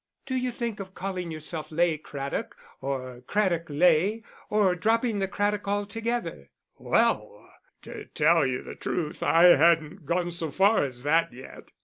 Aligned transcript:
"Do 0.25 0.35
you 0.35 0.51
think 0.51 0.79
of 0.79 0.95
calling 0.95 1.29
yourself 1.29 1.71
Ley 1.71 1.99
Craddock 1.99 2.57
or 2.79 3.21
Craddock 3.27 3.67
Ley, 3.69 4.23
or 4.49 4.73
dropping 4.73 5.19
the 5.19 5.27
Craddock 5.27 5.67
altogether?" 5.67 6.49
"Well, 6.79 7.47
to 7.83 8.05
tell 8.05 8.43
you 8.43 8.63
the 8.63 8.73
truth, 8.73 9.21
I 9.21 9.55
hadn't 9.57 10.07
gone 10.07 10.31
so 10.31 10.49
far 10.49 10.83
as 10.83 11.03
that 11.03 11.31
yet." 11.33 11.71